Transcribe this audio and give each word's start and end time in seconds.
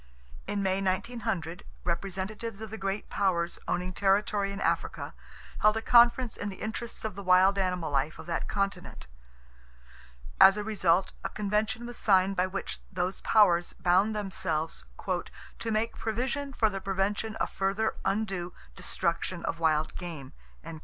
In 0.47 0.63
May, 0.63 0.81
1900, 0.81 1.63
representatives 1.83 2.59
of 2.59 2.71
the 2.71 2.77
great 2.79 3.07
powers 3.07 3.59
owning 3.67 3.93
territory 3.93 4.51
in 4.51 4.59
Africa 4.59 5.13
held 5.59 5.77
a 5.77 5.81
conference 5.83 6.35
in 6.37 6.49
the 6.49 6.55
interests 6.55 7.05
of 7.05 7.13
the 7.13 7.21
wild 7.21 7.59
animal 7.59 7.91
life 7.91 8.17
of 8.17 8.25
that 8.25 8.47
continent. 8.47 9.05
As 10.39 10.57
a 10.57 10.63
result 10.63 11.13
a 11.23 11.29
Convention 11.29 11.85
was 11.85 11.97
signed 11.97 12.35
by 12.35 12.47
which 12.47 12.81
those 12.91 13.21
powers 13.21 13.73
bound 13.73 14.15
themselves 14.15 14.85
"to 15.59 15.69
make 15.71 15.95
provision 15.95 16.51
for 16.51 16.67
the 16.67 16.81
prevention 16.81 17.35
of 17.35 17.51
further 17.51 17.93
undue 18.03 18.53
destruction 18.75 19.45
of 19.45 19.59
wild 19.59 19.93
game." 19.97 20.33